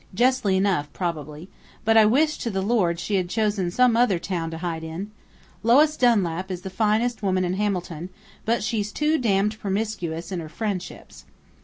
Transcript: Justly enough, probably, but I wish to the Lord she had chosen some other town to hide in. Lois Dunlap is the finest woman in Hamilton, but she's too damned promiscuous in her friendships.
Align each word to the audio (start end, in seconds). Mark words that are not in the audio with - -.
Justly 0.15 0.57
enough, 0.57 0.91
probably, 0.93 1.47
but 1.85 1.95
I 1.95 2.07
wish 2.07 2.39
to 2.39 2.49
the 2.49 2.63
Lord 2.63 2.99
she 2.99 3.13
had 3.17 3.29
chosen 3.29 3.69
some 3.69 3.95
other 3.95 4.17
town 4.17 4.49
to 4.49 4.57
hide 4.57 4.83
in. 4.83 5.11
Lois 5.61 5.95
Dunlap 5.95 6.49
is 6.49 6.61
the 6.63 6.71
finest 6.71 7.21
woman 7.21 7.45
in 7.45 7.53
Hamilton, 7.53 8.09
but 8.43 8.63
she's 8.63 8.91
too 8.91 9.19
damned 9.19 9.59
promiscuous 9.59 10.31
in 10.31 10.39
her 10.39 10.49
friendships. 10.49 11.25